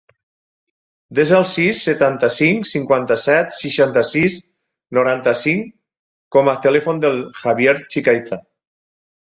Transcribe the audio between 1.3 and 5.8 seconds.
el sis, setanta-cinc, cinquanta-set, seixanta-sis, noranta-cinc